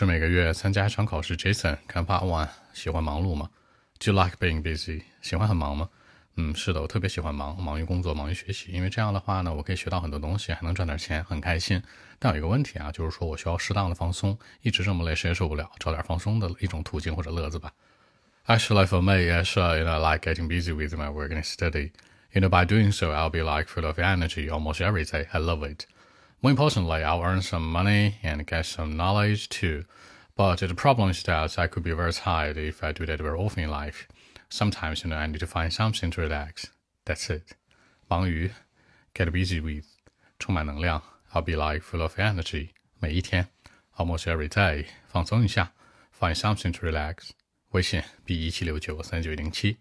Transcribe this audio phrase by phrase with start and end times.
[0.00, 1.36] 是每个月参加一场考试。
[1.36, 3.50] Jason，看 Part One，喜欢忙碌吗
[3.98, 5.02] ？Do you like being busy？
[5.20, 5.90] 喜欢很忙吗？
[6.36, 11.82] 嗯，是的，我特别喜欢忙，忙于工作，忙于学习，因为这样的话呢，我可以学到很多东西，还能赚点钱，很开心。
[12.18, 17.70] 但有一个问题啊，就是说我需要适当的放松，一直这么累，谁也受不了，找点放松的一种途径或者乐子吧。
[18.46, 21.90] Actually, for me, yes, you know, like getting busy with my work and study.
[22.32, 25.26] You know, by doing so, I'll be like full of energy almost every day.
[25.30, 25.84] I love it.
[26.41, 29.85] More importantly, I'll earn some money and get some knowledge too.
[30.35, 33.37] But the problem is that I could be very tired if I do that very
[33.37, 34.07] often in life.
[34.49, 36.67] Sometimes, you know, I need to find something to relax.
[37.05, 37.55] That's it.
[38.07, 38.51] 忙于
[39.13, 39.85] get busy with
[40.37, 43.47] 充满能量 I'll be like full of energy 每一天
[43.97, 45.73] almost every day 放松一下
[46.17, 47.31] find something to relax
[47.71, 49.77] 微信 b 一七六九三九零七